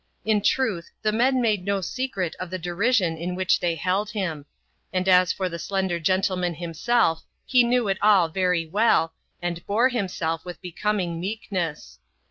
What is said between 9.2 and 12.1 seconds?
and bore himself with becoming meek ness.